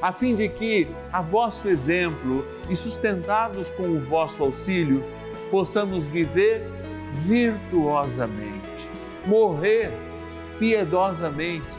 a 0.00 0.12
fim 0.12 0.34
de 0.34 0.48
que, 0.48 0.88
a 1.12 1.20
vosso 1.22 1.68
exemplo 1.68 2.44
e 2.68 2.76
sustentados 2.76 3.70
com 3.70 3.84
o 3.84 4.00
vosso 4.00 4.42
auxílio, 4.42 5.02
possamos 5.50 6.06
viver 6.06 6.66
virtuosamente, 7.14 8.88
morrer 9.26 9.92
piedosamente 10.58 11.76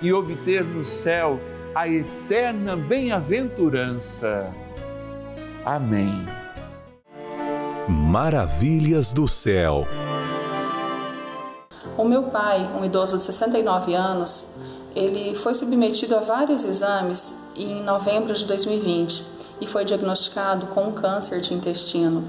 e 0.00 0.12
obter 0.12 0.64
no 0.64 0.84
céu 0.84 1.40
a 1.74 1.86
eterna 1.86 2.76
bem-aventurança. 2.76 4.54
Amém. 5.64 6.26
Maravilhas 7.88 9.12
do 9.12 9.28
céu. 9.28 9.86
O 11.96 12.04
meu 12.04 12.24
pai, 12.24 12.60
um 12.78 12.84
idoso 12.84 13.18
de 13.18 13.24
69 13.24 13.94
anos, 13.94 14.56
ele 14.94 15.34
foi 15.34 15.54
submetido 15.54 16.16
a 16.16 16.20
vários 16.20 16.64
exames 16.64 17.36
em 17.56 17.82
novembro 17.82 18.32
de 18.34 18.46
2020 18.46 19.24
e 19.60 19.66
foi 19.66 19.84
diagnosticado 19.84 20.66
com 20.68 20.84
um 20.84 20.92
câncer 20.92 21.40
de 21.40 21.54
intestino. 21.54 22.24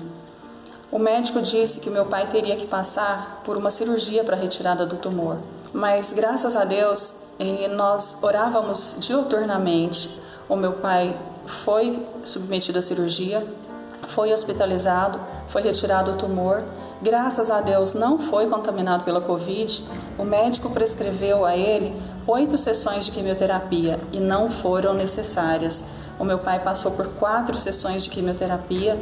O 0.92 0.98
médico 0.98 1.39
disse 1.42 1.80
que 1.80 1.89
meu 1.89 2.06
pai 2.06 2.28
teria 2.28 2.56
que 2.56 2.66
passar 2.66 3.42
por 3.46 3.56
uma 3.56 3.70
cirurgia 3.70 4.24
para 4.24 4.36
a 4.36 4.39
retirada 4.39 4.86
do 4.86 4.98
tumor. 4.98 5.38
Mas 5.72 6.13
graças 6.13 6.56
a 6.56 6.66
Deus, 6.66 7.13
eh, 7.39 7.68
nós 7.68 8.18
orávamos 8.24 8.96
diuturnamente. 9.00 10.20
O 10.48 10.56
meu 10.56 10.74
pai 10.74 11.16
foi 11.46 12.04
submetido 12.24 12.80
à 12.80 12.82
cirurgia, 12.82 13.46
foi 14.08 14.34
hospitalizado, 14.34 15.20
foi 15.48 15.62
retirado 15.62 16.12
o 16.12 16.16
tumor. 16.16 16.63
Graças 17.04 17.51
a 17.51 17.62
Deus 17.62 17.94
não 17.94 18.18
foi 18.18 18.48
contaminado 18.48 19.04
pela 19.04 19.22
Covid. 19.22 19.86
O 20.18 20.24
médico 20.24 20.72
prescreveu 20.72 21.46
a 21.46 21.56
ele 21.56 21.96
oito 22.29 22.57
sessões 22.57 23.05
de 23.05 23.12
quimioterapia 23.12 24.00
e 24.12 24.19
não 24.19 24.50
foram 24.50 24.93
necessárias. 24.93 25.86
O 26.19 26.24
meu 26.24 26.39
pai 26.39 26.63
passou 26.63 26.91
por 26.91 27.07
quatro 27.13 27.57
sessões 27.57 28.03
de 28.03 28.09
quimioterapia, 28.09 29.00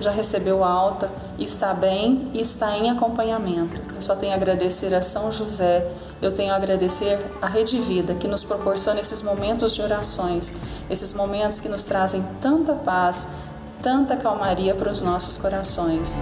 já 0.00 0.10
recebeu 0.10 0.64
alta, 0.64 1.10
está 1.38 1.74
bem 1.74 2.30
e 2.32 2.40
está 2.40 2.76
em 2.76 2.90
acompanhamento. 2.90 3.82
Eu 3.94 4.00
só 4.00 4.16
tenho 4.16 4.32
a 4.32 4.36
agradecer 4.36 4.94
a 4.94 5.02
São 5.02 5.30
José 5.30 5.86
eu 6.22 6.32
tenho 6.32 6.52
a 6.52 6.56
agradecer 6.56 7.18
a 7.40 7.46
Rede 7.46 7.78
Vida 7.78 8.14
que 8.14 8.28
nos 8.28 8.44
proporciona 8.44 9.00
esses 9.00 9.22
momentos 9.22 9.74
de 9.74 9.80
orações, 9.80 10.54
esses 10.90 11.14
momentos 11.14 11.60
que 11.60 11.68
nos 11.68 11.84
trazem 11.84 12.22
tanta 12.40 12.74
paz, 12.74 13.28
tanta 13.82 14.16
calmaria 14.16 14.74
para 14.74 14.92
os 14.92 15.00
nossos 15.00 15.38
corações. 15.38 16.20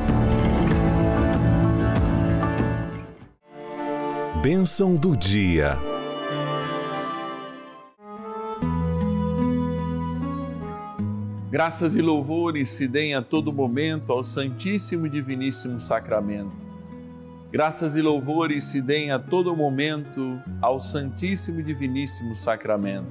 Bênção 4.41 4.95
do 4.95 5.17
dia. 5.17 5.77
Graças 11.59 11.97
e 11.97 12.01
louvores 12.01 12.71
se 12.71 12.87
deem 12.87 13.17
a 13.17 13.21
todo 13.21 13.53
momento 13.53 14.13
ao 14.13 14.23
Santíssimo 14.23 15.09
e 15.09 15.11
Diviníssimo 15.11 15.81
Sacramento. 15.81 16.55
Graças 17.51 17.97
e 17.97 18.01
louvores 18.01 18.63
se 18.63 18.81
deem 18.81 19.11
a 19.11 19.19
todo 19.19 19.57
momento 19.57 20.41
ao 20.63 20.79
Santíssimo 20.79 21.59
e 21.59 21.65
Diviníssimo 21.65 22.37
Sacramento. 22.37 23.11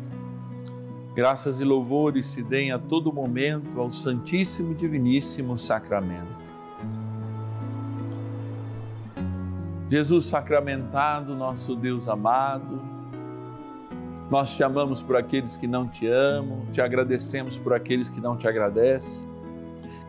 Graças 1.14 1.60
e 1.60 1.66
louvores 1.66 2.28
se 2.28 2.42
deem 2.42 2.72
a 2.72 2.80
todo 2.80 3.12
momento 3.12 3.82
ao 3.82 3.92
Santíssimo 3.92 4.72
e 4.72 4.76
Diviníssimo 4.76 5.58
Sacramento. 5.58 6.50
Jesus 9.90 10.24
sacramentado, 10.24 11.36
nosso 11.36 11.76
Deus 11.76 12.08
amado, 12.08 12.97
nós 14.30 14.56
te 14.56 14.64
amamos 14.64 15.02
por 15.02 15.16
aqueles 15.16 15.56
que 15.56 15.68
não 15.68 15.88
te 15.88 16.06
amam, 16.08 16.66
te 16.72 16.82
agradecemos 16.82 17.58
por 17.58 17.74
aqueles 17.74 18.10
que 18.10 18.20
não 18.20 18.36
te 18.36 18.48
agradecem, 18.48 19.28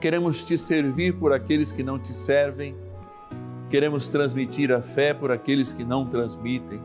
queremos 0.01 0.43
te 0.43 0.59
servir 0.59 1.15
por 1.15 1.33
aqueles 1.33 1.71
que 1.71 1.83
não 1.83 1.99
te 1.99 2.13
servem. 2.13 2.75
Queremos 3.71 4.09
transmitir 4.09 4.73
a 4.73 4.81
fé 4.81 5.13
por 5.13 5.31
aqueles 5.31 5.73
que 5.73 5.85
não 5.85 6.07
transmitem, 6.07 6.81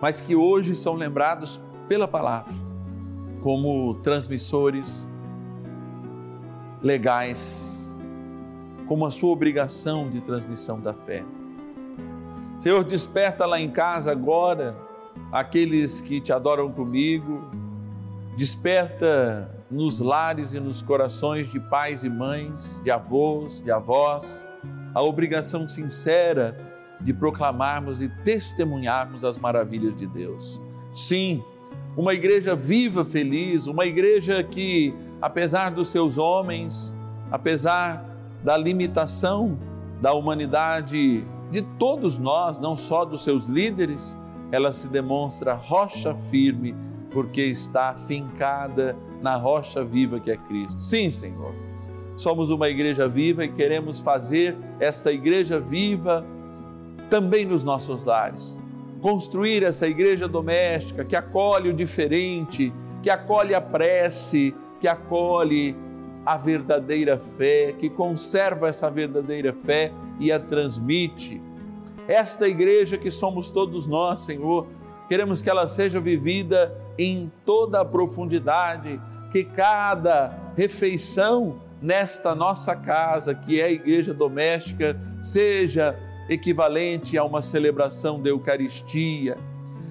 mas 0.00 0.22
que 0.22 0.34
hoje 0.34 0.74
são 0.74 0.94
lembrados 0.94 1.60
pela 1.86 2.08
palavra 2.08 2.54
como 3.42 3.94
transmissores 3.96 5.06
legais, 6.82 7.94
como 8.86 9.04
a 9.04 9.10
sua 9.10 9.30
obrigação 9.30 10.08
de 10.08 10.22
transmissão 10.22 10.80
da 10.80 10.94
fé. 10.94 11.22
Senhor, 12.58 12.82
desperta 12.82 13.44
lá 13.44 13.60
em 13.60 13.70
casa 13.70 14.10
agora 14.10 14.85
aqueles 15.32 16.00
que 16.00 16.20
te 16.20 16.32
adoram 16.32 16.70
comigo, 16.70 17.50
desperta 18.36 19.50
nos 19.70 20.00
lares 20.00 20.54
e 20.54 20.60
nos 20.60 20.82
corações 20.82 21.50
de 21.50 21.58
pais 21.58 22.04
e 22.04 22.10
mães, 22.10 22.80
de 22.84 22.90
avós, 22.90 23.60
de 23.60 23.70
avós, 23.70 24.44
a 24.94 25.02
obrigação 25.02 25.66
sincera 25.66 26.56
de 27.00 27.12
proclamarmos 27.12 28.00
e 28.00 28.08
testemunharmos 28.08 29.24
as 29.24 29.36
maravilhas 29.36 29.94
de 29.94 30.06
Deus. 30.06 30.62
Sim, 30.92 31.42
uma 31.96 32.14
igreja 32.14 32.54
viva, 32.54 33.04
feliz, 33.04 33.66
uma 33.66 33.84
igreja 33.86 34.42
que, 34.42 34.94
apesar 35.20 35.70
dos 35.70 35.88
seus 35.88 36.16
homens, 36.16 36.94
apesar 37.30 38.04
da 38.42 38.56
limitação 38.56 39.58
da 40.00 40.12
humanidade, 40.12 41.26
de 41.50 41.62
todos 41.78 42.18
nós, 42.18 42.58
não 42.58 42.76
só 42.76 43.04
dos 43.04 43.22
seus 43.22 43.44
líderes, 43.46 44.16
ela 44.52 44.72
se 44.72 44.88
demonstra 44.88 45.54
rocha 45.54 46.14
firme, 46.14 46.74
porque 47.10 47.42
está 47.42 47.94
fincada 47.94 48.96
na 49.22 49.36
rocha 49.36 49.82
viva 49.84 50.20
que 50.20 50.30
é 50.30 50.36
Cristo. 50.36 50.80
Sim, 50.80 51.10
Senhor 51.10 51.66
somos 52.16 52.50
uma 52.50 52.68
igreja 52.68 53.06
viva 53.06 53.44
e 53.44 53.48
queremos 53.48 54.00
fazer 54.00 54.56
esta 54.80 55.12
igreja 55.12 55.60
viva 55.60 56.26
também 57.10 57.44
nos 57.44 57.62
nossos 57.62 58.04
lares. 58.04 58.58
Construir 59.00 59.62
essa 59.62 59.86
igreja 59.86 60.26
doméstica 60.26 61.04
que 61.04 61.14
acolhe 61.14 61.68
o 61.68 61.74
diferente, 61.74 62.72
que 63.02 63.10
acolhe 63.10 63.54
a 63.54 63.60
prece, 63.60 64.54
que 64.80 64.88
acolhe 64.88 65.76
a 66.24 66.36
verdadeira 66.36 67.18
fé, 67.18 67.74
que 67.78 67.88
conserva 67.88 68.68
essa 68.68 68.90
verdadeira 68.90 69.52
fé 69.52 69.92
e 70.18 70.32
a 70.32 70.40
transmite. 70.40 71.40
Esta 72.08 72.46
igreja 72.48 72.96
que 72.96 73.10
somos 73.10 73.50
todos 73.50 73.86
nós, 73.86 74.20
Senhor, 74.20 74.66
queremos 75.08 75.42
que 75.42 75.50
ela 75.50 75.66
seja 75.66 76.00
vivida 76.00 76.76
em 76.96 77.30
toda 77.44 77.80
a 77.80 77.84
profundidade, 77.84 79.00
que 79.30 79.42
cada 79.42 80.52
refeição 80.56 81.60
nesta 81.82 82.34
nossa 82.34 82.74
casa, 82.74 83.34
que 83.34 83.60
é 83.60 83.64
a 83.64 83.70
igreja 83.70 84.14
doméstica, 84.14 84.98
seja 85.20 85.98
equivalente 86.28 87.18
a 87.18 87.24
uma 87.24 87.42
celebração 87.42 88.20
da 88.20 88.30
Eucaristia, 88.30 89.36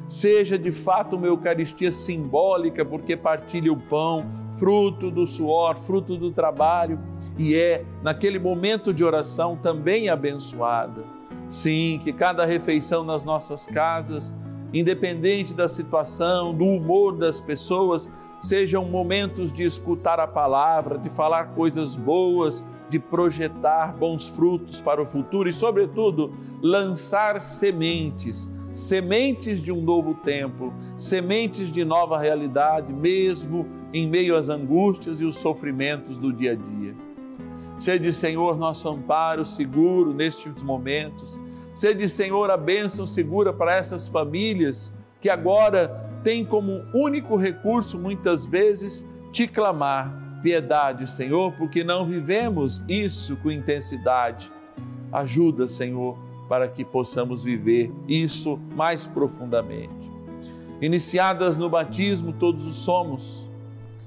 seja 0.08 0.58
de 0.58 0.71
fato 0.71 1.15
uma 1.15 1.28
Eucaristia 1.28 1.91
simbólica, 1.91 2.86
porque 2.86 3.15
partilha 3.15 3.71
o 3.71 3.78
pão, 3.78 4.25
fruto 4.54 5.12
do 5.12 5.25
suor, 5.25 5.75
fruto 5.75 6.17
do 6.17 6.32
trabalho, 6.32 6.99
e 7.38 7.56
é, 7.56 7.84
naquele 8.01 8.39
momento 8.39 8.93
de 8.93 9.04
oração, 9.04 9.58
também 9.58 10.10
abençoada. 10.10 11.14
Sim, 11.47 11.99
que 12.03 12.12
cada 12.12 12.45
refeição 12.45 13.03
nas 13.03 13.23
nossas 13.23 13.67
casas, 13.67 14.36
independente 14.73 15.53
da 15.53 15.67
situação, 15.67 16.53
do 16.53 16.65
humor 16.65 17.15
das 17.15 17.39
pessoas, 17.39 18.10
sejam 18.41 18.86
momentos 18.86 19.53
de 19.53 19.63
escutar 19.63 20.19
a 20.19 20.27
palavra, 20.27 20.97
de 20.97 21.10
falar 21.10 21.55
coisas 21.55 21.95
boas, 21.95 22.65
de 22.89 22.99
projetar 22.99 23.95
bons 23.97 24.27
frutos 24.27 24.81
para 24.81 25.01
o 25.01 25.05
futuro 25.05 25.49
e, 25.49 25.53
sobretudo, 25.53 26.34
lançar 26.62 27.41
sementes, 27.41 28.49
sementes 28.71 29.63
de 29.63 29.71
um 29.71 29.81
novo 29.81 30.13
tempo, 30.13 30.73
sementes 30.97 31.71
de 31.71 31.84
nova 31.84 32.19
realidade, 32.19 32.93
mesmo 32.93 33.67
em 33.93 34.08
meio 34.08 34.36
às 34.36 34.49
angústias 34.49 35.21
e 35.21 35.25
os 35.25 35.38
sofrimentos 35.38 36.17
do 36.17 36.31
dia 36.31 36.51
a 36.51 36.55
dia. 36.55 37.05
Sede, 37.77 38.13
Senhor, 38.13 38.57
nosso 38.57 38.88
amparo 38.88 39.43
seguro 39.43 40.13
nestes 40.13 40.63
momentos. 40.63 41.39
Sede, 41.73 42.07
Senhor, 42.07 42.49
a 42.49 42.57
bênção 42.57 43.05
segura 43.05 43.51
para 43.51 43.75
essas 43.75 44.07
famílias 44.07 44.93
que 45.19 45.29
agora 45.29 45.89
tem 46.23 46.45
como 46.45 46.83
único 46.93 47.35
recurso, 47.35 47.99
muitas 47.99 48.45
vezes, 48.45 49.05
te 49.31 49.47
clamar 49.47 50.39
piedade, 50.41 51.09
Senhor, 51.09 51.51
porque 51.53 51.83
não 51.83 52.05
vivemos 52.05 52.81
isso 52.88 53.35
com 53.38 53.51
intensidade. 53.51 54.51
Ajuda, 55.11 55.67
Senhor, 55.67 56.17
para 56.47 56.67
que 56.67 56.85
possamos 56.85 57.43
viver 57.43 57.91
isso 58.07 58.59
mais 58.75 59.07
profundamente. 59.07 60.11
Iniciadas 60.79 61.57
no 61.57 61.69
batismo, 61.69 62.31
todos 62.31 62.67
os 62.67 62.75
somos, 62.75 63.49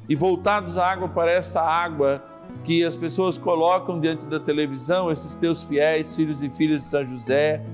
e 0.08 0.14
voltados 0.14 0.78
à 0.78 0.86
água 0.86 1.08
para 1.08 1.32
essa 1.32 1.60
água 1.60 2.22
que 2.64 2.84
as 2.84 2.96
pessoas 2.96 3.38
colocam 3.38 3.98
diante 3.98 4.26
da 4.26 4.38
televisão, 4.38 5.10
esses 5.10 5.34
teus 5.34 5.62
fiéis, 5.62 6.14
filhos 6.14 6.42
e 6.42 6.50
filhas 6.50 6.82
de 6.82 6.88
São 6.88 7.06
José, 7.06 7.64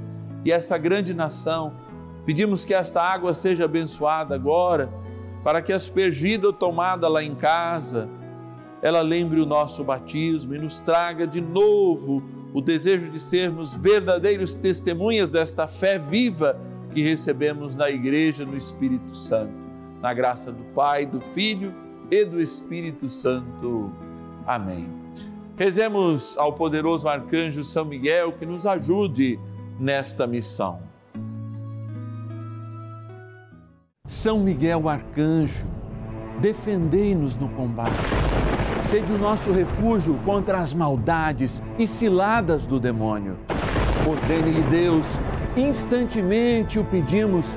e 0.44 0.52
essa 0.52 0.76
grande 0.78 1.14
nação. 1.14 1.72
Pedimos 2.24 2.64
que 2.64 2.74
esta 2.74 3.02
água 3.02 3.34
seja 3.34 3.64
abençoada 3.64 4.34
agora, 4.34 4.92
para 5.42 5.60
que 5.60 5.72
aspergida 5.72 6.46
ou 6.46 6.52
tomada 6.52 7.08
lá 7.08 7.22
em 7.22 7.34
casa, 7.34 8.08
ela 8.80 9.00
lembre 9.00 9.40
o 9.40 9.46
nosso 9.46 9.82
batismo 9.82 10.54
e 10.54 10.58
nos 10.58 10.80
traga 10.80 11.26
de 11.26 11.40
novo 11.40 12.22
o 12.52 12.60
desejo 12.60 13.10
de 13.10 13.18
sermos 13.18 13.74
verdadeiros 13.74 14.54
testemunhas 14.54 15.28
desta 15.28 15.66
fé 15.66 15.98
viva 15.98 16.60
que 16.92 17.02
recebemos 17.02 17.74
na 17.74 17.90
Igreja 17.90 18.44
no 18.44 18.56
Espírito 18.56 19.14
Santo. 19.14 19.52
Na 20.00 20.14
graça 20.14 20.52
do 20.52 20.62
Pai, 20.74 21.04
do 21.04 21.18
Filho 21.20 21.74
e 22.10 22.24
do 22.24 22.40
Espírito 22.40 23.08
Santo. 23.08 23.90
Amém. 24.46 24.88
Rezemos 25.56 26.36
ao 26.36 26.52
poderoso 26.52 27.08
arcanjo 27.08 27.62
São 27.62 27.84
Miguel 27.84 28.32
que 28.32 28.44
nos 28.44 28.66
ajude 28.66 29.38
nesta 29.78 30.26
missão. 30.26 30.80
São 34.06 34.40
Miguel 34.40 34.88
arcanjo, 34.88 35.66
defendei-nos 36.40 37.36
no 37.36 37.48
combate 37.48 38.12
Sede 38.84 39.12
o 39.12 39.18
nosso 39.18 39.50
refúgio 39.50 40.14
contra 40.26 40.58
as 40.58 40.74
maldades 40.74 41.60
e 41.78 41.86
ciladas 41.86 42.66
do 42.66 42.78
demônio. 42.78 43.38
Ordene-lhe 44.06 44.62
Deus, 44.64 45.18
instantemente 45.56 46.78
o 46.78 46.84
pedimos, 46.84 47.56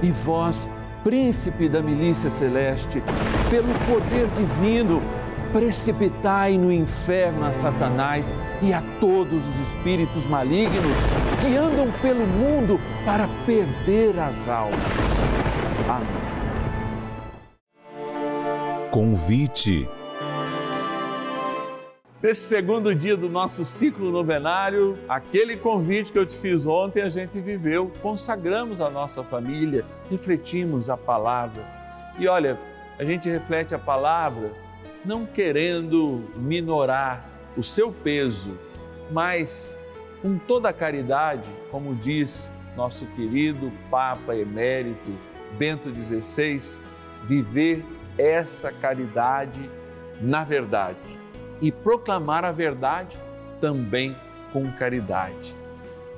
e 0.00 0.10
vós, 0.12 0.68
príncipe 1.02 1.68
da 1.68 1.82
milícia 1.82 2.30
celeste, 2.30 3.02
pelo 3.50 3.74
poder 3.90 4.28
divino, 4.28 5.02
precipitai 5.52 6.56
no 6.58 6.72
inferno 6.72 7.44
a 7.44 7.52
Satanás 7.52 8.34
e 8.62 8.72
a 8.72 8.82
todos 9.00 9.46
os 9.46 9.58
espíritos 9.60 10.26
malignos 10.26 10.98
que 11.40 11.56
andam 11.56 11.90
pelo 12.00 12.26
mundo 12.26 12.80
para 13.04 13.28
perder 13.46 14.18
as 14.18 14.48
almas. 14.48 15.30
Amém. 15.88 16.28
Convite 18.90 19.88
Nesse 22.20 22.48
segundo 22.48 22.92
dia 22.96 23.16
do 23.16 23.30
nosso 23.30 23.64
ciclo 23.64 24.10
novenário, 24.10 24.98
aquele 25.08 25.56
convite 25.56 26.10
que 26.10 26.18
eu 26.18 26.26
te 26.26 26.36
fiz 26.36 26.66
ontem, 26.66 27.00
a 27.00 27.08
gente 27.08 27.40
viveu, 27.40 27.92
consagramos 28.02 28.80
a 28.80 28.90
nossa 28.90 29.22
família, 29.22 29.84
refletimos 30.10 30.90
a 30.90 30.96
palavra. 30.96 31.64
E 32.18 32.26
olha, 32.26 32.58
a 32.98 33.04
gente 33.04 33.28
reflete 33.28 33.72
a 33.72 33.78
palavra 33.78 34.50
não 35.04 35.24
querendo 35.24 36.28
minorar 36.36 37.24
o 37.56 37.62
seu 37.62 37.92
peso, 37.92 38.56
mas 39.10 39.74
com 40.22 40.38
toda 40.38 40.68
a 40.68 40.72
caridade, 40.72 41.48
como 41.70 41.94
diz 41.94 42.52
nosso 42.76 43.06
querido 43.06 43.72
Papa 43.90 44.34
Emérito 44.34 45.10
Bento 45.56 45.92
XVI, 45.92 46.80
viver 47.24 47.84
essa 48.16 48.70
caridade 48.72 49.70
na 50.20 50.44
verdade 50.44 50.98
e 51.60 51.70
proclamar 51.72 52.44
a 52.44 52.52
verdade 52.52 53.18
também 53.60 54.16
com 54.52 54.70
caridade. 54.72 55.54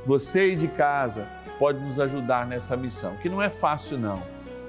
Você 0.06 0.40
aí 0.40 0.56
de 0.56 0.68
casa 0.68 1.28
pode 1.58 1.78
nos 1.78 2.00
ajudar 2.00 2.46
nessa 2.46 2.76
missão, 2.76 3.16
que 3.16 3.28
não 3.28 3.42
é 3.42 3.50
fácil 3.50 3.98
não. 3.98 4.22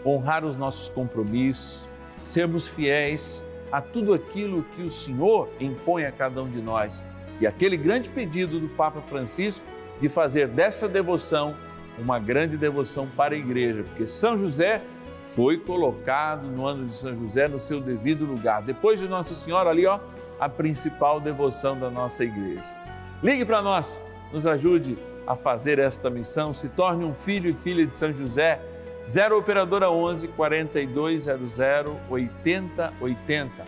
Honrar 0.06 0.44
os 0.44 0.58
nossos 0.58 0.90
compromissos, 0.90 1.88
sermos 2.24 2.68
fiéis 2.68 3.44
a 3.72 3.82
tudo 3.82 4.14
aquilo 4.14 4.66
que 4.76 4.82
o 4.82 4.90
Senhor 4.90 5.50
impõe 5.60 6.06
a 6.06 6.12
cada 6.12 6.42
um 6.42 6.50
de 6.50 6.62
nós. 6.62 7.06
E 7.40 7.48
aquele 7.48 7.78
grande 7.78 8.10
pedido 8.10 8.60
do 8.60 8.68
Papa 8.70 9.02
Francisco 9.02 9.66
de 10.00 10.10
fazer 10.10 10.48
dessa 10.48 10.88
devoção 10.88 11.56
uma 11.98 12.20
grande 12.20 12.58
devoção 12.58 13.08
para 13.16 13.36
a 13.36 13.38
igreja, 13.38 13.84
porque 13.84 14.08
São 14.08 14.36
José 14.36 14.82
foi 15.24 15.58
colocado 15.58 16.48
no 16.48 16.66
ano 16.66 16.88
de 16.88 16.94
São 16.94 17.16
José 17.16 17.48
no 17.48 17.60
seu 17.60 17.80
devido 17.80 18.26
lugar. 18.26 18.62
Depois 18.62 19.00
de 19.00 19.08
Nossa 19.08 19.34
Senhora 19.34 19.70
ali, 19.70 19.86
ó, 19.86 20.00
a 20.40 20.50
principal 20.50 21.20
devoção 21.20 21.80
da 21.80 21.90
nossa 21.90 22.24
igreja. 22.24 22.76
Ligue 23.24 23.46
para 23.46 23.62
nós, 23.62 24.04
nos 24.34 24.48
ajude 24.48 24.98
a 25.28 25.36
fazer 25.36 25.78
esta 25.80 26.10
missão, 26.10 26.54
se 26.54 26.68
torne 26.70 27.06
um 27.06 27.14
filho 27.14 27.50
e 27.50 27.54
filha 27.54 27.86
de 27.86 27.96
São 27.96 28.12
José. 28.12 28.60
0 29.08 29.38
operadora 29.38 29.90
11 29.90 30.28
4200 30.30 31.60
8080. 32.10 33.66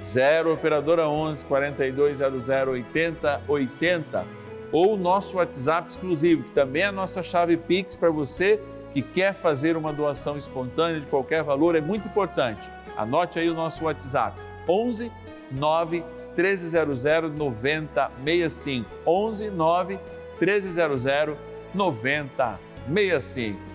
0 0.00 0.52
operadora 0.52 1.08
11 1.08 1.44
4200 1.44 2.48
8080 2.48 4.26
ou 4.72 4.96
nosso 4.96 5.36
WhatsApp 5.36 5.90
exclusivo, 5.90 6.44
que 6.44 6.52
também 6.52 6.82
é 6.82 6.86
a 6.86 6.92
nossa 6.92 7.22
chave 7.22 7.56
Pix 7.56 7.94
para 7.94 8.10
você 8.10 8.58
que 8.92 9.02
quer 9.02 9.34
fazer 9.34 9.76
uma 9.76 9.92
doação 9.92 10.36
espontânea 10.36 11.00
de 11.00 11.06
qualquer 11.06 11.42
valor, 11.42 11.74
é 11.74 11.80
muito 11.80 12.08
importante. 12.08 12.70
Anote 12.96 13.38
aí 13.38 13.48
o 13.48 13.54
nosso 13.54 13.84
WhatsApp: 13.84 14.36
11 14.68 15.12
9 15.50 16.04
1300 16.36 17.32
9065. 17.36 18.88
11 19.06 19.50
9 19.50 19.98
1300 20.40 21.36
9065. 21.74 22.71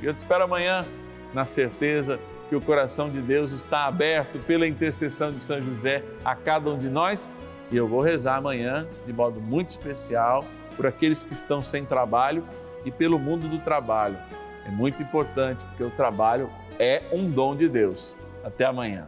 E 0.02 0.06
eu 0.06 0.13
te 0.13 0.17
espero 0.17 0.43
amanhã 0.43 0.86
na 1.34 1.46
certeza 1.46 2.20
que 2.50 2.56
o 2.56 2.62
coração 2.62 3.10
de 3.10 3.22
Deus 3.22 3.52
está 3.52 3.86
aberto 3.86 4.39
pela 4.39 4.65
intercessão 4.65 5.32
de 5.32 5.41
São 5.41 5.62
José 5.62 6.04
a 6.24 6.36
cada 6.36 6.70
um 6.70 6.78
de 6.78 6.89
nós. 6.89 7.32
E 7.72 7.78
eu 7.78 7.88
vou 7.88 8.02
rezar 8.02 8.38
amanhã 8.38 8.88
de 9.06 9.12
modo 9.12 9.41
muito 9.41 9.70
especial 9.70 10.46
por 10.76 10.88
aqueles 10.88 11.24
que 11.24 11.34
estão 11.34 11.62
sem 11.62 11.84
trabalho 11.84 12.43
e 12.86 12.91
pelo 12.91 13.20
mundo 13.20 13.48
do 13.50 13.60
trabalho. 13.60 14.17
É 14.65 14.72
muito 14.72 15.02
importante 15.02 15.63
porque 15.65 15.84
o 15.84 15.89
trabalho 15.89 16.50
é 16.80 17.04
um 17.12 17.30
dom 17.30 17.56
de 17.56 17.67
Deus. 17.67 18.15
Até 18.43 18.65
amanhã. 18.65 19.08